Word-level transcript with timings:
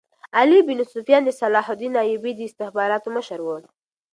علي 0.37 0.59
بن 0.67 0.79
سفیان 0.93 1.21
د 1.25 1.29
صلاح 1.39 1.65
الدین 1.73 1.93
ایوبي 2.03 2.31
د 2.35 2.41
استخباراتو 2.49 3.07
مشر 3.17 3.39
وو 3.43 3.57